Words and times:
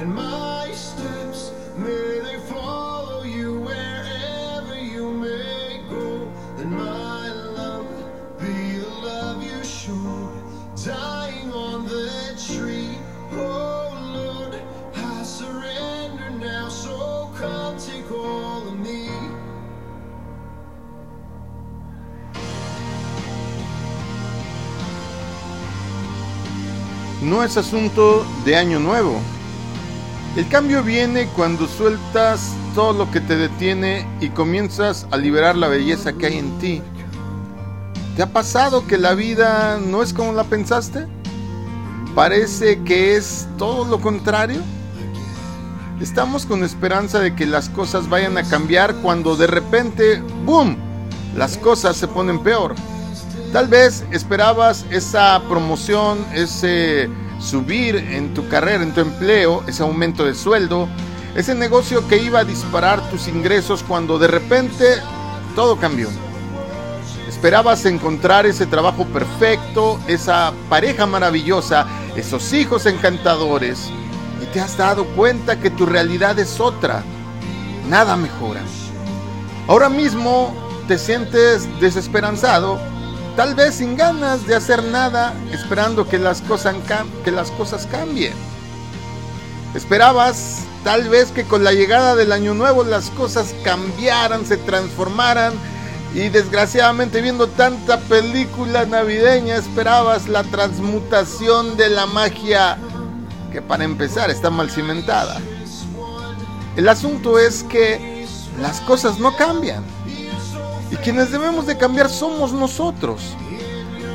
and 0.00 0.14
my 0.14 0.39
No 27.22 27.44
es 27.44 27.58
asunto 27.58 28.24
de 28.46 28.56
año 28.56 28.80
nuevo. 28.80 29.20
El 30.36 30.48
cambio 30.48 30.82
viene 30.82 31.26
cuando 31.36 31.66
sueltas 31.66 32.54
todo 32.74 32.92
lo 32.94 33.10
que 33.10 33.20
te 33.20 33.36
detiene 33.36 34.06
y 34.20 34.30
comienzas 34.30 35.06
a 35.10 35.18
liberar 35.18 35.56
la 35.56 35.68
belleza 35.68 36.14
que 36.14 36.26
hay 36.26 36.38
en 36.38 36.58
ti. 36.58 36.82
¿Te 38.16 38.22
ha 38.22 38.32
pasado 38.32 38.86
que 38.86 38.96
la 38.96 39.14
vida 39.14 39.78
no 39.78 40.02
es 40.02 40.14
como 40.14 40.32
la 40.32 40.44
pensaste? 40.44 41.06
¿Parece 42.14 42.82
que 42.84 43.16
es 43.16 43.46
todo 43.58 43.84
lo 43.84 44.00
contrario? 44.00 44.60
Estamos 46.00 46.46
con 46.46 46.64
esperanza 46.64 47.18
de 47.18 47.34
que 47.34 47.44
las 47.44 47.68
cosas 47.68 48.08
vayan 48.08 48.38
a 48.38 48.44
cambiar 48.44 48.94
cuando 48.96 49.36
de 49.36 49.46
repente, 49.46 50.22
¡boom!, 50.46 50.76
las 51.36 51.58
cosas 51.58 51.96
se 51.96 52.08
ponen 52.08 52.42
peor. 52.42 52.74
Tal 53.52 53.66
vez 53.66 54.04
esperabas 54.12 54.86
esa 54.90 55.42
promoción, 55.48 56.24
ese 56.32 57.10
subir 57.40 57.96
en 57.96 58.32
tu 58.32 58.48
carrera, 58.48 58.84
en 58.84 58.94
tu 58.94 59.00
empleo, 59.00 59.64
ese 59.66 59.82
aumento 59.82 60.24
de 60.24 60.36
sueldo, 60.36 60.88
ese 61.34 61.56
negocio 61.56 62.06
que 62.06 62.18
iba 62.18 62.40
a 62.40 62.44
disparar 62.44 63.00
tus 63.10 63.26
ingresos 63.26 63.82
cuando 63.82 64.20
de 64.20 64.28
repente 64.28 64.84
todo 65.56 65.76
cambió. 65.78 66.08
Esperabas 67.28 67.84
encontrar 67.86 68.46
ese 68.46 68.66
trabajo 68.66 69.04
perfecto, 69.06 69.98
esa 70.06 70.52
pareja 70.68 71.06
maravillosa, 71.06 71.88
esos 72.14 72.52
hijos 72.52 72.86
encantadores 72.86 73.90
y 74.40 74.46
te 74.46 74.60
has 74.60 74.76
dado 74.76 75.06
cuenta 75.16 75.58
que 75.58 75.70
tu 75.70 75.86
realidad 75.86 76.38
es 76.38 76.60
otra. 76.60 77.02
Nada 77.88 78.16
mejora. 78.16 78.60
Ahora 79.66 79.88
mismo 79.88 80.54
te 80.86 80.98
sientes 80.98 81.68
desesperanzado 81.80 82.89
tal 83.36 83.54
vez 83.54 83.76
sin 83.76 83.96
ganas 83.96 84.46
de 84.46 84.54
hacer 84.54 84.82
nada, 84.84 85.34
esperando 85.52 86.08
que 86.08 86.18
las, 86.18 86.40
cosas 86.42 86.74
que 87.24 87.30
las 87.30 87.50
cosas 87.52 87.86
cambien. 87.86 88.34
Esperabas 89.74 90.64
tal 90.84 91.08
vez 91.08 91.30
que 91.30 91.44
con 91.44 91.62
la 91.62 91.72
llegada 91.72 92.16
del 92.16 92.32
año 92.32 92.54
nuevo 92.54 92.84
las 92.84 93.10
cosas 93.10 93.54
cambiaran, 93.62 94.46
se 94.46 94.56
transformaran 94.56 95.52
y 96.14 96.28
desgraciadamente 96.28 97.20
viendo 97.20 97.46
tanta 97.46 98.00
película 98.00 98.84
navideña 98.84 99.56
esperabas 99.56 100.28
la 100.28 100.42
transmutación 100.44 101.76
de 101.76 101.88
la 101.90 102.06
magia 102.06 102.78
que 103.52 103.62
para 103.62 103.84
empezar 103.84 104.30
está 104.30 104.50
mal 104.50 104.70
cimentada. 104.70 105.40
El 106.76 106.88
asunto 106.88 107.38
es 107.38 107.62
que 107.64 108.26
las 108.60 108.80
cosas 108.80 109.18
no 109.18 109.36
cambian. 109.36 109.84
Quienes 111.02 111.32
debemos 111.32 111.66
de 111.66 111.78
cambiar 111.78 112.10
somos 112.10 112.52
nosotros. 112.52 113.22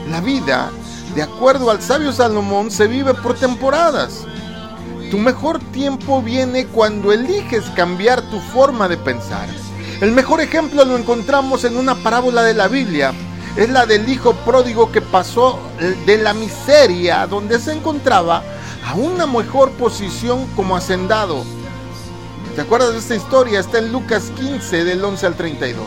La 0.08 0.22
vida, 0.22 0.70
de 1.16 1.24
acuerdo 1.24 1.72
al 1.72 1.82
sabio 1.82 2.14
Salomón, 2.14 2.70
se 2.70 2.86
vive 2.86 3.16
por 3.16 3.34
temporadas. 3.34 4.26
Tu 5.10 5.18
mejor 5.18 5.60
tiempo 5.72 6.22
viene 6.22 6.68
cuando 6.68 7.12
eliges 7.12 7.64
cambiar 7.76 8.22
tu 8.30 8.40
forma 8.40 8.88
de 8.88 8.98
pensar. 8.98 9.50
El 10.00 10.12
mejor 10.12 10.42
ejemplo 10.42 10.86
lo 10.86 10.96
encontramos 10.96 11.64
en 11.64 11.76
una 11.76 11.96
parábola 11.96 12.44
de 12.44 12.54
la 12.54 12.68
Biblia. 12.68 13.14
Es 13.56 13.70
la 13.70 13.88
del 13.88 14.08
hijo 14.08 14.34
pródigo 14.46 14.92
que 14.92 15.02
pasó 15.02 15.60
de 16.06 16.18
la 16.20 16.36
miseria 16.36 17.26
donde 17.26 17.58
se 17.58 17.74
encontraba 17.74 18.44
a 18.86 18.94
una 18.94 19.26
mejor 19.26 19.72
posición 19.72 20.46
como 20.56 20.76
hacendado. 20.76 21.44
¿Te 22.56 22.62
acuerdas 22.62 22.92
de 22.92 23.00
esta 23.00 23.16
historia? 23.16 23.60
Está 23.60 23.80
en 23.80 23.92
Lucas 23.92 24.32
15 24.38 24.84
del 24.84 25.04
11 25.04 25.26
al 25.26 25.36
32. 25.36 25.86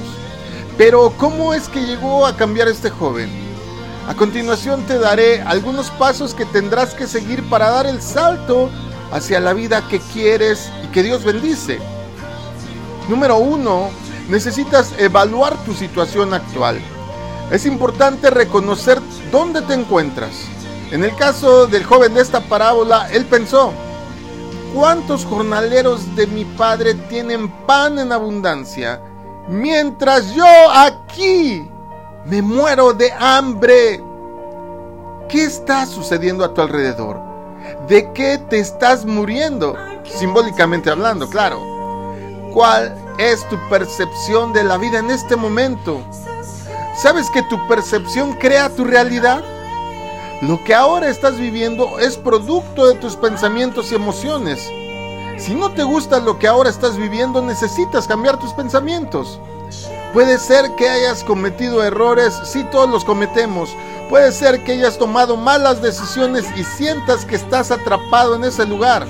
Pero 0.78 1.12
¿cómo 1.16 1.54
es 1.54 1.68
que 1.68 1.84
llegó 1.84 2.24
a 2.24 2.36
cambiar 2.36 2.68
este 2.68 2.88
joven? 2.88 3.28
A 4.06 4.14
continuación 4.14 4.84
te 4.86 4.96
daré 4.96 5.42
algunos 5.42 5.90
pasos 5.90 6.34
que 6.34 6.44
tendrás 6.44 6.94
que 6.94 7.08
seguir 7.08 7.42
para 7.50 7.68
dar 7.68 7.86
el 7.86 8.00
salto 8.00 8.70
hacia 9.10 9.40
la 9.40 9.54
vida 9.54 9.88
que 9.88 9.98
quieres 9.98 10.70
y 10.84 10.86
que 10.86 11.02
Dios 11.02 11.24
bendice. 11.24 11.80
Número 13.08 13.38
uno, 13.38 13.90
necesitas 14.28 14.94
evaluar 14.98 15.56
tu 15.64 15.74
situación 15.74 16.32
actual. 16.32 16.78
Es 17.50 17.66
importante 17.66 18.30
reconocer 18.30 19.00
dónde 19.32 19.62
te 19.62 19.74
encuentras. 19.74 20.44
En 20.92 21.02
el 21.02 21.14
caso 21.16 21.66
del 21.66 21.82
joven 21.82 22.14
de 22.14 22.20
esta 22.20 22.40
parábola, 22.40 23.10
él 23.10 23.24
pensó, 23.24 23.72
¿cuántos 24.72 25.24
jornaleros 25.24 26.14
de 26.14 26.28
mi 26.28 26.44
padre 26.44 26.94
tienen 26.94 27.48
pan 27.66 27.98
en 27.98 28.12
abundancia? 28.12 29.00
Mientras 29.48 30.34
yo 30.34 30.44
aquí 30.74 31.66
me 32.26 32.42
muero 32.42 32.92
de 32.92 33.10
hambre. 33.18 34.02
¿Qué 35.28 35.44
está 35.44 35.86
sucediendo 35.86 36.44
a 36.44 36.52
tu 36.52 36.60
alrededor? 36.60 37.18
¿De 37.86 38.12
qué 38.12 38.38
te 38.38 38.58
estás 38.58 39.06
muriendo? 39.06 39.74
Simbólicamente 40.04 40.90
hablando, 40.90 41.28
claro. 41.28 41.60
¿Cuál 42.52 42.94
es 43.18 43.46
tu 43.48 43.56
percepción 43.70 44.52
de 44.52 44.64
la 44.64 44.76
vida 44.76 44.98
en 44.98 45.10
este 45.10 45.36
momento? 45.36 46.02
¿Sabes 46.96 47.30
que 47.30 47.42
tu 47.44 47.66
percepción 47.66 48.34
crea 48.34 48.68
tu 48.68 48.84
realidad? 48.84 49.42
Lo 50.42 50.62
que 50.62 50.74
ahora 50.74 51.08
estás 51.08 51.38
viviendo 51.38 51.98
es 51.98 52.16
producto 52.16 52.86
de 52.86 52.94
tus 52.94 53.16
pensamientos 53.16 53.92
y 53.92 53.94
emociones. 53.94 54.70
Si 55.38 55.54
no 55.54 55.70
te 55.70 55.84
gusta 55.84 56.18
lo 56.18 56.38
que 56.38 56.48
ahora 56.48 56.68
estás 56.68 56.96
viviendo, 56.96 57.40
necesitas 57.40 58.06
cambiar 58.06 58.38
tus 58.38 58.52
pensamientos. 58.52 59.40
Puede 60.12 60.38
ser 60.38 60.74
que 60.74 60.88
hayas 60.88 61.22
cometido 61.22 61.84
errores, 61.84 62.34
sí 62.44 62.64
todos 62.72 62.90
los 62.90 63.04
cometemos. 63.04 63.70
Puede 64.08 64.32
ser 64.32 64.64
que 64.64 64.72
hayas 64.72 64.98
tomado 64.98 65.36
malas 65.36 65.80
decisiones 65.80 66.44
y 66.56 66.64
sientas 66.64 67.24
que 67.24 67.36
estás 67.36 67.70
atrapado 67.70 68.34
en 68.34 68.44
ese 68.44 68.66
lugar. 68.66 69.06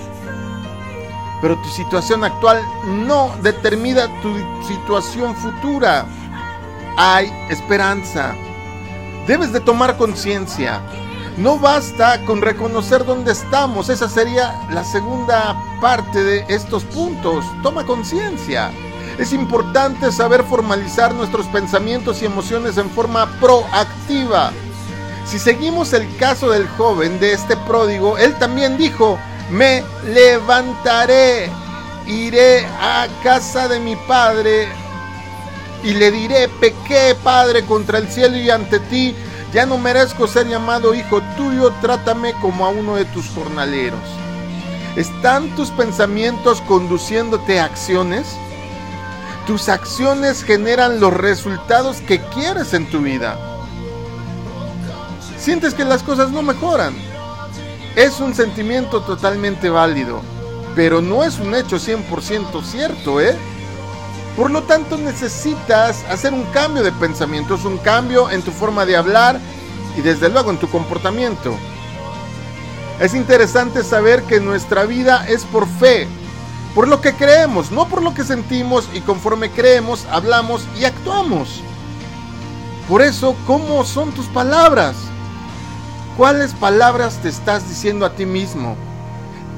Pero 1.40 1.56
tu 1.56 1.68
situación 1.70 2.24
actual 2.24 2.60
no 2.84 3.32
determina 3.42 4.08
tu 4.20 4.34
situación 4.66 5.34
futura. 5.36 6.04
Hay 6.96 7.32
esperanza. 7.48 8.34
Debes 9.26 9.52
de 9.52 9.60
tomar 9.60 9.96
conciencia. 9.96 10.82
No 11.38 11.56
basta 11.56 12.24
con 12.24 12.42
reconocer 12.42 13.04
dónde 13.04 13.30
estamos, 13.30 13.90
esa 13.90 14.08
sería 14.08 14.60
la 14.72 14.82
segunda 14.82 15.56
parte 15.80 16.24
de 16.24 16.44
estos 16.48 16.82
puntos. 16.82 17.44
Toma 17.62 17.86
conciencia. 17.86 18.72
Es 19.18 19.32
importante 19.32 20.10
saber 20.10 20.42
formalizar 20.42 21.14
nuestros 21.14 21.46
pensamientos 21.46 22.22
y 22.22 22.24
emociones 22.24 22.76
en 22.76 22.90
forma 22.90 23.30
proactiva. 23.38 24.50
Si 25.26 25.38
seguimos 25.38 25.92
el 25.92 26.08
caso 26.16 26.50
del 26.50 26.66
joven 26.70 27.20
de 27.20 27.34
este 27.34 27.56
pródigo, 27.56 28.18
él 28.18 28.34
también 28.40 28.76
dijo, 28.76 29.16
me 29.48 29.84
levantaré, 30.06 31.50
iré 32.08 32.66
a 32.66 33.06
casa 33.22 33.68
de 33.68 33.78
mi 33.78 33.94
padre 33.94 34.66
y 35.84 35.94
le 35.94 36.10
diré, 36.10 36.48
pequé 36.48 37.14
padre 37.22 37.64
contra 37.64 37.98
el 37.98 38.08
cielo 38.08 38.36
y 38.38 38.50
ante 38.50 38.80
ti, 38.80 39.14
ya 39.52 39.64
no 39.64 39.78
merezco 39.78 40.26
ser 40.26 40.46
llamado 40.46 40.94
hijo 40.94 41.22
tuyo, 41.36 41.72
trátame 41.80 42.32
como 42.40 42.66
a 42.66 42.70
uno 42.70 42.96
de 42.96 43.04
tus 43.06 43.26
jornaleros. 43.30 44.00
¿Están 44.96 45.54
tus 45.54 45.70
pensamientos 45.70 46.60
conduciéndote 46.62 47.60
a 47.60 47.64
acciones? 47.64 48.26
Tus 49.46 49.68
acciones 49.68 50.42
generan 50.44 51.00
los 51.00 51.14
resultados 51.14 52.00
que 52.02 52.20
quieres 52.20 52.74
en 52.74 52.90
tu 52.90 53.00
vida. 53.00 53.38
Sientes 55.38 55.72
que 55.72 55.84
las 55.84 56.02
cosas 56.02 56.30
no 56.30 56.42
mejoran. 56.42 56.94
Es 57.96 58.20
un 58.20 58.34
sentimiento 58.34 59.00
totalmente 59.00 59.70
válido, 59.70 60.20
pero 60.76 61.00
no 61.00 61.24
es 61.24 61.38
un 61.38 61.54
hecho 61.54 61.76
100% 61.76 62.62
cierto, 62.62 63.20
¿eh? 63.20 63.36
Por 64.38 64.52
lo 64.52 64.62
tanto, 64.62 64.96
necesitas 64.96 66.04
hacer 66.04 66.32
un 66.32 66.44
cambio 66.52 66.84
de 66.84 66.92
pensamientos, 66.92 67.64
un 67.64 67.76
cambio 67.76 68.30
en 68.30 68.40
tu 68.40 68.52
forma 68.52 68.86
de 68.86 68.96
hablar 68.96 69.40
y 69.96 70.00
desde 70.00 70.28
luego 70.28 70.52
en 70.52 70.58
tu 70.58 70.70
comportamiento. 70.70 71.56
Es 73.00 73.14
interesante 73.14 73.82
saber 73.82 74.22
que 74.22 74.38
nuestra 74.38 74.84
vida 74.84 75.26
es 75.26 75.44
por 75.44 75.66
fe, 75.66 76.06
por 76.72 76.86
lo 76.86 77.00
que 77.00 77.14
creemos, 77.14 77.72
no 77.72 77.88
por 77.88 78.00
lo 78.00 78.14
que 78.14 78.22
sentimos 78.22 78.88
y 78.94 79.00
conforme 79.00 79.50
creemos, 79.50 80.06
hablamos 80.08 80.68
y 80.78 80.84
actuamos. 80.84 81.60
Por 82.88 83.02
eso, 83.02 83.34
¿cómo 83.44 83.84
son 83.84 84.12
tus 84.12 84.26
palabras? 84.26 84.94
¿Cuáles 86.16 86.52
palabras 86.52 87.18
te 87.22 87.28
estás 87.28 87.68
diciendo 87.68 88.06
a 88.06 88.14
ti 88.14 88.24
mismo? 88.24 88.76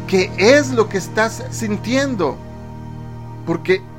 ¿Qué 0.07 0.33
es 0.39 0.71
lo 0.71 0.89
que 0.89 0.97
estás 0.97 1.43
sintiendo? 1.51 2.39
Porque 3.45 3.90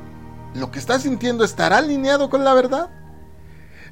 lo 0.54 0.70
que 0.70 0.78
estás 0.78 1.02
sintiendo 1.02 1.44
estará 1.44 1.78
alineado 1.78 2.28
con 2.30 2.44
la 2.44 2.54
verdad. 2.54 2.90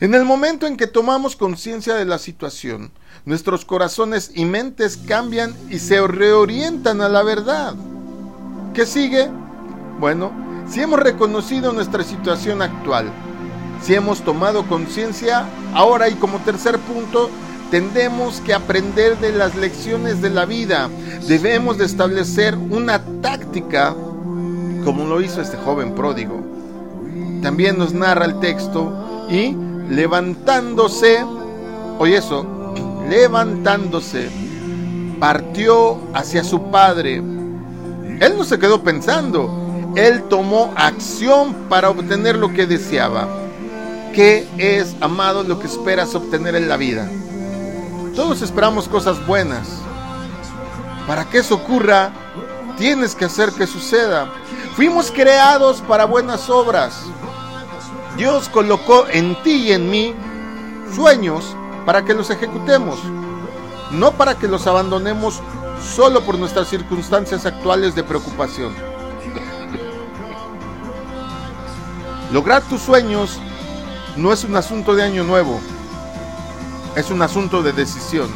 En 0.01 0.15
el 0.15 0.25
momento 0.25 0.67
en 0.67 0.77
que 0.77 0.87
tomamos 0.87 1.37
conciencia 1.37 1.95
de 1.95 2.07
la 2.07 2.19
situación, 2.19 2.93
nuestros 3.25 3.65
corazones 3.65 4.31
y 4.35 4.47
mentes 4.47 4.97
cambian 4.97 5.55
y 5.69 5.79
se 5.79 6.07
reorientan 6.07 7.03
a 7.03 7.09
la 7.09 7.23
verdad. 7.23 7.75
¿Qué 8.73 8.87
sigue? 8.87 9.29
Bueno, 9.99 10.33
si 10.71 10.81
hemos 10.81 11.01
reconocido 11.01 11.73
nuestra 11.73 12.03
situación 12.03 12.63
actual, 12.63 13.11
si 13.83 13.95
hemos 13.95 14.23
tomado 14.23 14.67
conciencia, 14.67 15.45
ahora 15.75 16.09
y 16.09 16.15
como 16.15 16.39
tercer 16.39 16.79
punto, 16.79 17.31
tendemos 17.71 18.41
que 18.41 18.55
aprender 18.55 19.19
de 19.19 19.33
las 19.33 19.55
lecciones 19.55 20.23
de 20.23 20.31
la 20.31 20.45
vida. 20.45 20.89
Debemos 21.27 21.79
de 21.79 21.85
establecer 21.85 22.57
una 22.57 23.03
táctica 23.21 23.95
como 24.85 25.05
lo 25.05 25.21
hizo 25.21 25.41
este 25.41 25.57
joven 25.59 25.95
pródigo. 25.95 26.40
También 27.43 27.79
nos 27.79 27.93
narra 27.95 28.27
el 28.27 28.39
texto 28.41 29.27
y 29.31 29.57
levantándose, 29.89 31.25
oye 31.99 32.17
eso, 32.19 32.47
levantándose, 33.09 34.31
partió 35.19 35.99
hacia 36.15 36.45
su 36.45 36.71
padre. 36.71 37.17
Él 37.17 38.35
no 38.37 38.45
se 38.45 38.59
quedó 38.59 38.83
pensando, 38.83 39.51
él 39.97 40.23
tomó 40.25 40.73
acción 40.77 41.55
para 41.69 41.91
obtener 41.91 42.37
lo 42.37 42.53
que 42.53 42.67
deseaba. 42.67 43.29
¿Qué 44.15 44.47
es, 44.59 44.97
amado, 45.01 45.43
lo 45.43 45.59
que 45.59 45.67
esperas 45.67 46.15
obtener 46.15 46.55
en 46.57 46.69
la 46.69 46.77
vida? 46.77 47.09
Todos 48.15 48.43
esperamos 48.43 48.89
cosas 48.89 49.25
buenas. 49.27 49.69
Para 51.07 51.25
que 51.25 51.39
eso 51.39 51.55
ocurra, 51.55 52.11
tienes 52.77 53.15
que 53.15 53.25
hacer 53.25 53.51
que 53.53 53.67
suceda. 53.67 54.29
Fuimos 54.75 55.11
creados 55.11 55.81
para 55.81 56.05
buenas 56.05 56.51
obras. 56.51 57.03
Dios 58.21 58.51
colocó 58.51 59.07
en 59.09 59.35
ti 59.43 59.69
y 59.69 59.73
en 59.73 59.89
mí 59.89 60.15
sueños 60.95 61.57
para 61.87 62.05
que 62.05 62.13
los 62.13 62.29
ejecutemos, 62.29 62.99
no 63.93 64.13
para 64.13 64.35
que 64.35 64.47
los 64.47 64.67
abandonemos 64.67 65.41
solo 65.83 66.21
por 66.21 66.39
nuestras 66.39 66.69
circunstancias 66.69 67.47
actuales 67.47 67.95
de 67.95 68.05
preocupación. 68.05 68.75
Lograr 72.31 72.61
tus 72.65 72.83
sueños 72.83 73.39
no 74.19 74.35
es 74.35 74.45
un 74.45 74.55
asunto 74.55 74.95
de 74.95 75.03
año 75.03 75.25
nuevo, 75.25 75.59
es 76.97 77.11
un 77.11 77.23
asunto 77.23 77.63
de 77.63 77.73
decisión. 77.73 78.29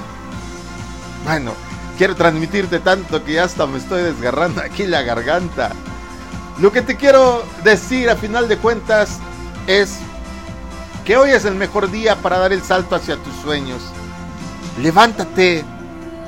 Bueno, 1.24 1.52
quiero 1.98 2.16
transmitirte 2.16 2.78
tanto 2.78 3.22
que 3.22 3.34
ya 3.34 3.44
hasta 3.44 3.66
me 3.66 3.76
estoy 3.76 4.00
desgarrando 4.00 4.62
aquí 4.62 4.86
la 4.86 5.02
garganta. 5.02 5.72
Lo 6.58 6.72
que 6.72 6.80
te 6.80 6.96
quiero 6.96 7.44
decir 7.64 8.08
a 8.08 8.16
final 8.16 8.48
de 8.48 8.56
cuentas 8.56 9.20
es 9.66 9.98
que 11.04 11.16
hoy 11.16 11.30
es 11.30 11.44
el 11.44 11.54
mejor 11.54 11.90
día 11.90 12.16
para 12.16 12.38
dar 12.38 12.52
el 12.52 12.62
salto 12.62 12.94
hacia 12.94 13.16
tus 13.16 13.34
sueños. 13.36 13.82
Levántate, 14.80 15.64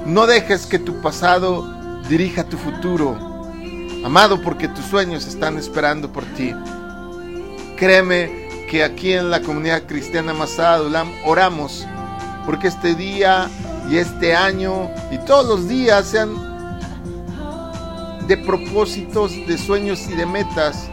no 0.05 0.27
dejes 0.27 0.67
que 0.67 0.79
tu 0.79 1.01
pasado 1.01 1.67
dirija 2.09 2.45
tu 2.45 2.59
futuro. 2.59 3.17
Amado, 4.05 4.41
porque 4.43 4.69
tus 4.69 4.85
sueños 4.85 5.27
están 5.27 5.59
esperando 5.59 6.13
por 6.13 6.25
ti. 6.25 6.55
Créeme 7.77 8.47
que 8.71 8.85
aquí 8.85 9.13
en 9.13 9.31
la 9.31 9.41
comunidad 9.41 9.85
cristiana 9.87 10.33
Masada 10.33 11.05
oramos 11.25 11.87
porque 12.45 12.69
este 12.69 12.95
día 12.95 13.51
y 13.91 13.97
este 13.97 14.35
año 14.35 14.91
y 15.11 15.19
todos 15.19 15.47
los 15.47 15.69
días 15.69 16.07
sean 16.07 16.35
de 18.27 18.37
propósitos, 18.37 19.33
de 19.47 19.59
sueños 19.59 20.09
y 20.09 20.15
de 20.15 20.27
metas 20.27 20.89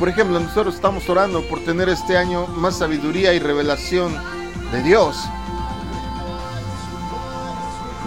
por 0.00 0.08
ejemplo, 0.08 0.40
nosotros 0.40 0.74
estamos 0.74 1.06
orando 1.10 1.42
por 1.42 1.60
tener 1.60 1.90
este 1.90 2.16
año 2.16 2.46
más 2.46 2.78
sabiduría 2.78 3.34
y 3.34 3.38
revelación 3.38 4.16
de 4.72 4.82
Dios. 4.82 5.28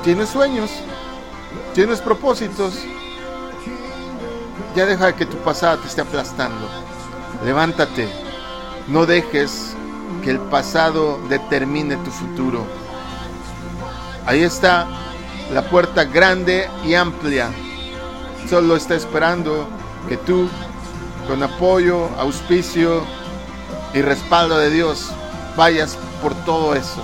Tienes 0.03 0.29
sueños, 0.29 0.71
tienes 1.75 2.01
propósitos. 2.01 2.73
Ya 4.75 4.87
deja 4.87 5.15
que 5.15 5.27
tu 5.27 5.37
pasado 5.37 5.77
te 5.77 5.87
esté 5.87 6.01
aplastando. 6.01 6.67
Levántate. 7.45 8.09
No 8.87 9.05
dejes 9.05 9.75
que 10.23 10.31
el 10.31 10.39
pasado 10.39 11.19
determine 11.29 11.97
tu 11.97 12.09
futuro. 12.09 12.65
Ahí 14.25 14.41
está 14.41 14.87
la 15.53 15.69
puerta 15.69 16.05
grande 16.05 16.71
y 16.83 16.95
amplia. 16.95 17.51
Solo 18.49 18.77
está 18.77 18.95
esperando 18.95 19.67
que 20.09 20.17
tú 20.17 20.49
con 21.27 21.43
apoyo, 21.43 22.09
auspicio 22.17 23.03
y 23.93 24.01
respaldo 24.01 24.57
de 24.57 24.69
Dios, 24.69 25.11
vayas 25.55 25.97
por 26.21 26.33
todo 26.45 26.75
eso. 26.75 27.01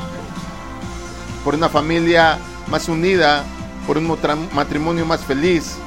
Por 1.44 1.56
una 1.56 1.70
familia 1.70 2.38
más 2.68 2.90
unida, 2.90 3.44
por 3.88 3.98
un 3.98 4.18
matrimonio 4.54 5.06
más 5.06 5.22
feliz, 5.22 5.78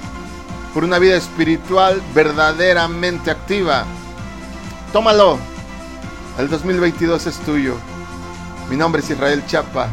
por 0.73 0.84
una 0.84 0.99
vida 0.99 1.17
espiritual 1.17 2.02
verdaderamente 2.14 3.31
activa. 3.31 3.84
Tómalo. 4.93 5.38
El 6.38 6.49
2022 6.49 7.26
es 7.26 7.38
tuyo. 7.40 7.76
Mi 8.70 8.76
nombre 8.76 9.02
es 9.02 9.11
Israel 9.11 9.44
Chapa. 9.46 9.88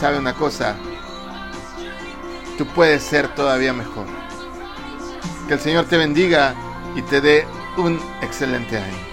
¿Sabe 0.00 0.18
una 0.18 0.34
cosa? 0.34 0.74
Tú 2.58 2.66
puedes 2.66 3.02
ser 3.02 3.32
todavía 3.34 3.72
mejor. 3.72 4.06
Que 5.46 5.54
el 5.54 5.60
Señor 5.60 5.84
te 5.84 5.96
bendiga 5.96 6.54
y 6.94 7.02
te 7.02 7.20
dé 7.20 7.46
un 7.76 8.00
excelente 8.22 8.76
año. 8.76 9.09